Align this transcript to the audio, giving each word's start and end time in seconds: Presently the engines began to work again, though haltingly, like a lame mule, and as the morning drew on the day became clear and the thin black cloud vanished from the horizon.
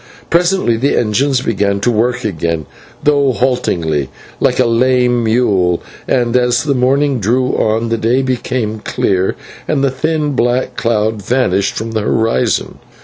Presently 0.31 0.77
the 0.77 0.97
engines 0.97 1.41
began 1.41 1.79
to 1.81 1.91
work 1.91 2.25
again, 2.25 2.65
though 3.03 3.33
haltingly, 3.33 4.09
like 4.39 4.59
a 4.59 4.65
lame 4.65 5.23
mule, 5.23 5.79
and 6.07 6.35
as 6.35 6.63
the 6.63 6.73
morning 6.73 7.19
drew 7.19 7.49
on 7.55 7.89
the 7.89 7.99
day 7.99 8.23
became 8.23 8.79
clear 8.79 9.35
and 9.67 9.83
the 9.83 9.91
thin 9.91 10.31
black 10.31 10.75
cloud 10.75 11.21
vanished 11.21 11.75
from 11.75 11.91
the 11.91 12.01
horizon. 12.01 12.79